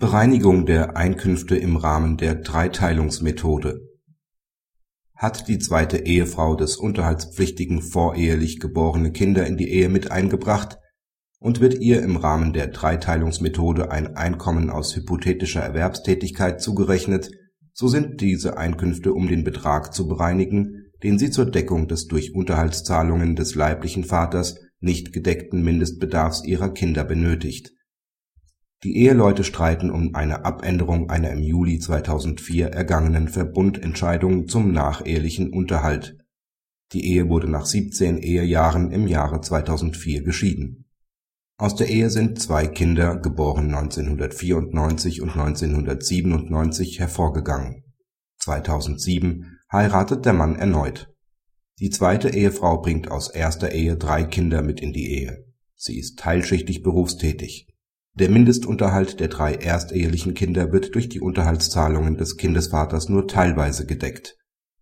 Bereinigung 0.00 0.64
der 0.64 0.96
Einkünfte 0.96 1.56
im 1.56 1.76
Rahmen 1.76 2.18
der 2.18 2.36
Dreiteilungsmethode. 2.36 3.80
Hat 5.16 5.48
die 5.48 5.58
zweite 5.58 6.06
Ehefrau 6.06 6.54
des 6.54 6.76
Unterhaltspflichtigen 6.76 7.82
vorehelich 7.82 8.60
geborene 8.60 9.10
Kinder 9.10 9.44
in 9.44 9.56
die 9.56 9.68
Ehe 9.68 9.88
mit 9.88 10.12
eingebracht 10.12 10.78
und 11.40 11.58
wird 11.58 11.80
ihr 11.80 12.00
im 12.00 12.16
Rahmen 12.16 12.52
der 12.52 12.68
Dreiteilungsmethode 12.68 13.90
ein 13.90 14.14
Einkommen 14.16 14.70
aus 14.70 14.94
hypothetischer 14.94 15.62
Erwerbstätigkeit 15.62 16.62
zugerechnet, 16.62 17.32
so 17.72 17.88
sind 17.88 18.20
diese 18.20 18.56
Einkünfte 18.56 19.12
um 19.12 19.26
den 19.26 19.42
Betrag 19.42 19.92
zu 19.92 20.06
bereinigen, 20.06 20.92
den 21.02 21.18
sie 21.18 21.30
zur 21.30 21.46
Deckung 21.46 21.88
des 21.88 22.06
durch 22.06 22.36
Unterhaltszahlungen 22.36 23.34
des 23.34 23.56
leiblichen 23.56 24.04
Vaters 24.04 24.60
nicht 24.78 25.12
gedeckten 25.12 25.64
Mindestbedarfs 25.64 26.44
ihrer 26.44 26.72
Kinder 26.72 27.02
benötigt 27.02 27.72
die 28.84 28.96
Eheleute 28.98 29.42
streiten 29.42 29.90
um 29.90 30.14
eine 30.14 30.44
Abänderung 30.44 31.10
einer 31.10 31.32
im 31.32 31.42
Juli 31.42 31.80
2004 31.80 32.68
ergangenen 32.68 33.26
Verbundentscheidung 33.26 34.46
zum 34.46 34.70
nachehelichen 34.70 35.52
Unterhalt. 35.52 36.16
Die 36.92 37.04
Ehe 37.12 37.28
wurde 37.28 37.50
nach 37.50 37.66
17 37.66 38.18
Ehejahren 38.18 38.92
im 38.92 39.08
Jahre 39.08 39.40
2004 39.40 40.22
geschieden. 40.22 40.84
Aus 41.56 41.74
der 41.74 41.88
Ehe 41.88 42.08
sind 42.08 42.40
zwei 42.40 42.68
Kinder 42.68 43.16
geboren 43.16 43.74
1994 43.74 45.22
und 45.22 45.30
1997 45.30 47.00
hervorgegangen. 47.00 47.82
2007 48.38 49.58
heiratet 49.72 50.24
der 50.24 50.34
Mann 50.34 50.54
erneut. 50.54 51.12
Die 51.80 51.90
zweite 51.90 52.28
Ehefrau 52.28 52.80
bringt 52.80 53.10
aus 53.10 53.28
erster 53.28 53.72
Ehe 53.72 53.96
drei 53.96 54.22
Kinder 54.22 54.62
mit 54.62 54.80
in 54.80 54.92
die 54.92 55.10
Ehe. 55.10 55.44
Sie 55.74 55.98
ist 55.98 56.20
teilschichtig 56.20 56.84
berufstätig 56.84 57.68
der 58.18 58.30
Mindestunterhalt 58.30 59.20
der 59.20 59.28
drei 59.28 59.54
erstehelichen 59.54 60.34
Kinder 60.34 60.72
wird 60.72 60.94
durch 60.96 61.08
die 61.08 61.20
Unterhaltszahlungen 61.20 62.16
des 62.16 62.36
Kindesvaters 62.36 63.08
nur 63.08 63.28
teilweise 63.28 63.86
gedeckt. 63.86 64.36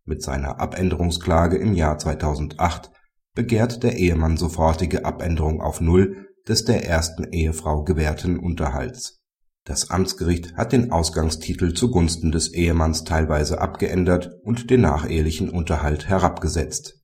Mit 0.04 0.22
seiner 0.22 0.58
Abänderungsklage 0.58 1.58
im 1.58 1.74
Jahr 1.74 1.98
2008 1.98 2.90
begehrt 3.34 3.82
der 3.82 3.98
Ehemann 3.98 4.38
sofortige 4.38 5.04
Abänderung 5.04 5.60
auf 5.60 5.82
Null 5.82 6.28
des 6.48 6.64
der 6.64 6.86
ersten 6.88 7.24
Ehefrau 7.24 7.84
gewährten 7.84 8.38
Unterhalts. 8.38 9.18
Das 9.64 9.90
Amtsgericht 9.90 10.54
hat 10.54 10.72
den 10.72 10.90
Ausgangstitel 10.90 11.74
zugunsten 11.74 12.32
des 12.32 12.54
Ehemanns 12.54 13.04
teilweise 13.04 13.60
abgeändert 13.60 14.30
und 14.44 14.70
den 14.70 14.80
nachehelichen 14.82 15.50
Unterhalt 15.50 16.08
herabgesetzt. 16.08 17.02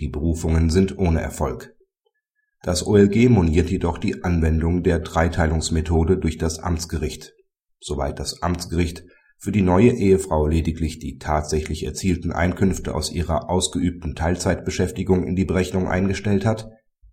Die 0.00 0.08
Berufungen 0.08 0.70
sind 0.70 0.98
ohne 0.98 1.20
Erfolg 1.20 1.74
das 2.62 2.86
OLG 2.86 3.28
moniert 3.28 3.70
jedoch 3.70 3.98
die 3.98 4.22
Anwendung 4.22 4.82
der 4.82 4.98
Dreiteilungsmethode 4.98 6.18
durch 6.18 6.36
das 6.36 6.58
Amtsgericht. 6.58 7.32
Soweit 7.80 8.18
das 8.18 8.42
Amtsgericht 8.42 9.04
für 9.38 9.52
die 9.52 9.62
neue 9.62 9.92
Ehefrau 9.92 10.46
lediglich 10.46 10.98
die 10.98 11.16
tatsächlich 11.16 11.86
erzielten 11.86 12.30
Einkünfte 12.30 12.94
aus 12.94 13.10
ihrer 13.10 13.48
ausgeübten 13.48 14.14
Teilzeitbeschäftigung 14.14 15.26
in 15.26 15.34
die 15.34 15.46
Berechnung 15.46 15.88
eingestellt 15.88 16.44
hat, 16.44 16.68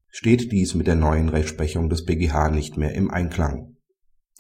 steht 0.09 0.52
dies 0.52 0.75
mit 0.75 0.88
der 0.88 0.95
neuen 0.95 1.30
Rechtsprechung 1.30 1.90
des 1.90 2.03
BGH 2.03 2.50
nicht 2.50 2.75
mehr 2.75 2.94
im 2.95 3.09
Einklang. 3.09 3.78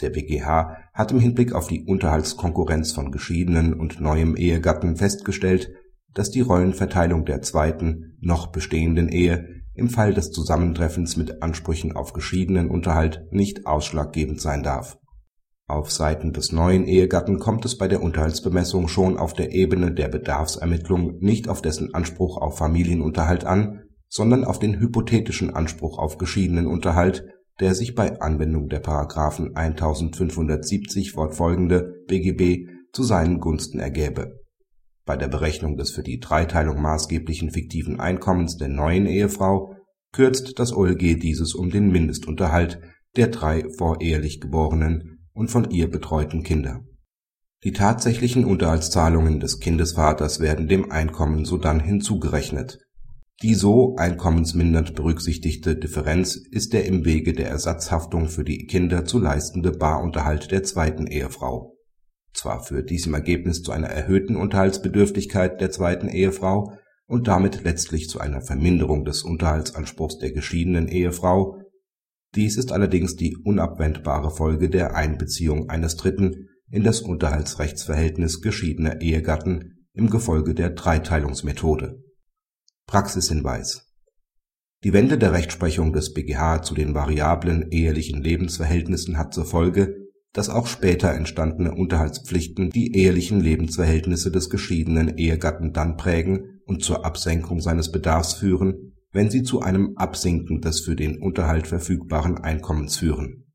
Der 0.01 0.09
BGH 0.09 0.75
hat 0.93 1.11
im 1.11 1.19
Hinblick 1.21 1.53
auf 1.53 1.67
die 1.67 1.85
Unterhaltskonkurrenz 1.85 2.91
von 2.91 3.11
geschiedenen 3.11 3.73
und 3.73 4.01
neuem 4.01 4.35
Ehegatten 4.35 4.97
festgestellt, 4.97 5.71
dass 6.13 6.29
die 6.29 6.41
Rollenverteilung 6.41 7.25
der 7.25 7.41
zweiten, 7.41 8.17
noch 8.19 8.47
bestehenden 8.47 9.07
Ehe 9.07 9.56
im 9.77 9.89
Fall 9.89 10.13
des 10.13 10.31
Zusammentreffens 10.31 11.17
mit 11.17 11.43
Ansprüchen 11.43 11.95
auf 11.95 12.11
geschiedenen 12.11 12.69
Unterhalt 12.69 13.25
nicht 13.31 13.67
ausschlaggebend 13.67 14.41
sein 14.41 14.63
darf. 14.63 14.97
Auf 15.67 15.91
Seiten 15.91 16.33
des 16.33 16.51
neuen 16.51 16.87
Ehegatten 16.87 17.39
kommt 17.39 17.63
es 17.65 17.77
bei 17.77 17.87
der 17.87 18.01
Unterhaltsbemessung 18.01 18.87
schon 18.87 19.17
auf 19.17 19.33
der 19.33 19.51
Ebene 19.51 19.93
der 19.93 20.07
Bedarfsermittlung 20.07 21.19
nicht 21.19 21.47
auf 21.47 21.61
dessen 21.61 21.93
Anspruch 21.93 22.37
auf 22.37 22.57
Familienunterhalt 22.57 23.45
an, 23.45 23.83
sondern 24.09 24.45
auf 24.45 24.59
den 24.59 24.79
hypothetischen 24.79 25.53
Anspruch 25.53 25.99
auf 25.99 26.17
geschiedenen 26.17 26.65
Unterhalt, 26.65 27.25
der 27.59 27.75
sich 27.75 27.95
bei 27.95 28.19
Anwendung 28.21 28.69
der§ 28.69 28.83
1570 29.53 31.11
fortfolgende 31.11 32.03
BGB 32.07 32.69
zu 32.93 33.03
seinen 33.03 33.39
Gunsten 33.39 33.79
ergäbe 33.79 34.46
bei 35.07 35.17
der 35.17 35.29
Berechnung 35.29 35.77
des 35.77 35.89
für 35.89 36.03
die 36.03 36.19
Dreiteilung 36.19 36.79
maßgeblichen 36.79 37.49
fiktiven 37.49 37.99
Einkommens 37.99 38.57
der 38.57 38.67
neuen 38.67 39.07
Ehefrau 39.07 39.73
kürzt 40.11 40.59
das 40.59 40.71
OLG 40.73 41.19
dieses 41.19 41.55
um 41.55 41.71
den 41.71 41.91
Mindestunterhalt 41.91 42.79
der 43.15 43.29
drei 43.29 43.63
vorehelich 43.77 44.39
geborenen 44.39 45.27
und 45.33 45.49
von 45.49 45.71
ihr 45.71 45.89
betreuten 45.89 46.43
Kinder. 46.43 46.81
Die 47.63 47.71
tatsächlichen 47.71 48.45
Unterhaltszahlungen 48.45 49.39
des 49.39 49.59
Kindesvaters 49.59 50.39
werden 50.39 50.67
dem 50.67 50.91
Einkommen 50.91 51.45
sodann 51.45 51.79
hinzugerechnet. 51.79 52.79
Die 53.41 53.55
so 53.55 53.95
einkommensmindernd 53.95 54.93
berücksichtigte 54.93 55.75
Differenz 55.75 56.35
ist 56.35 56.73
der 56.73 56.85
im 56.85 57.05
Wege 57.05 57.33
der 57.33 57.49
Ersatzhaftung 57.49 58.27
für 58.27 58.43
die 58.43 58.65
Kinder 58.65 59.05
zu 59.05 59.19
leistende 59.19 59.71
Barunterhalt 59.71 60.51
der 60.51 60.63
zweiten 60.63 61.07
Ehefrau 61.07 61.76
zwar 62.37 62.63
führt 62.63 62.89
dies 62.89 63.07
im 63.07 63.13
Ergebnis 63.13 63.63
zu 63.63 63.71
einer 63.71 63.87
erhöhten 63.87 64.35
Unterhaltsbedürftigkeit 64.35 65.59
der 65.59 65.71
zweiten 65.71 66.07
Ehefrau 66.07 66.73
und 67.07 67.27
damit 67.27 67.63
letztlich 67.63 68.09
zu 68.09 68.19
einer 68.19 68.41
Verminderung 68.41 69.05
des 69.05 69.23
Unterhaltsanspruchs 69.23 70.19
der 70.19 70.31
geschiedenen 70.31 70.87
Ehefrau, 70.87 71.61
dies 72.35 72.57
ist 72.57 72.71
allerdings 72.71 73.15
die 73.15 73.37
unabwendbare 73.37 74.29
Folge 74.29 74.69
der 74.69 74.95
Einbeziehung 74.95 75.69
eines 75.69 75.95
Dritten 75.95 76.49
in 76.69 76.83
das 76.83 77.01
Unterhaltsrechtsverhältnis 77.01 78.41
geschiedener 78.41 79.01
Ehegatten 79.01 79.87
im 79.93 80.09
Gefolge 80.09 80.53
der 80.53 80.71
Dreiteilungsmethode. 80.71 82.03
Praxishinweis 82.85 83.93
Die 84.83 84.93
Wende 84.93 85.17
der 85.17 85.31
Rechtsprechung 85.31 85.93
des 85.93 86.13
BGH 86.13 86.61
zu 86.61 86.75
den 86.75 86.93
variablen 86.93 87.71
ehelichen 87.71 88.21
Lebensverhältnissen 88.21 89.17
hat 89.17 89.33
zur 89.33 89.45
Folge 89.45 90.06
dass 90.37 90.49
auch 90.49 90.67
später 90.67 91.15
entstandene 91.15 91.73
Unterhaltspflichten 91.73 92.69
die 92.69 92.95
ehelichen 92.95 93.39
Lebensverhältnisse 93.39 94.29
des 94.29 94.51
geschiedenen 94.51 95.17
Ehegatten 95.17 95.73
dann 95.73 95.97
prägen 95.97 96.61
und 96.65 96.83
zur 96.83 97.05
Absenkung 97.05 97.59
seines 97.59 97.91
Bedarfs 97.91 98.33
führen, 98.33 98.93
wenn 99.11 99.31
sie 99.31 99.41
zu 99.41 99.61
einem 99.61 99.97
Absinken 99.97 100.61
des 100.61 100.81
für 100.81 100.95
den 100.95 101.19
Unterhalt 101.19 101.65
verfügbaren 101.65 102.37
Einkommens 102.37 102.97
führen. 102.97 103.45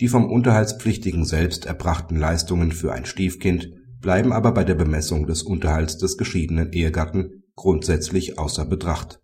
Die 0.00 0.08
vom 0.08 0.30
Unterhaltspflichtigen 0.30 1.24
selbst 1.24 1.64
erbrachten 1.64 2.16
Leistungen 2.16 2.72
für 2.72 2.92
ein 2.92 3.06
Stiefkind 3.06 3.70
bleiben 4.02 4.34
aber 4.34 4.52
bei 4.52 4.64
der 4.64 4.74
Bemessung 4.74 5.26
des 5.26 5.42
Unterhalts 5.42 5.96
des 5.96 6.18
geschiedenen 6.18 6.72
Ehegatten 6.72 7.44
grundsätzlich 7.56 8.38
außer 8.38 8.66
Betracht 8.66 9.18